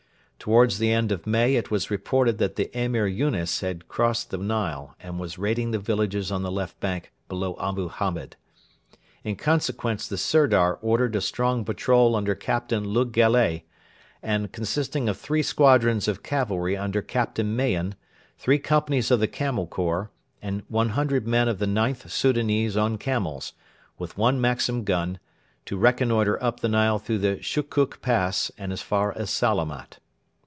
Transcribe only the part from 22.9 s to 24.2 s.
camels, with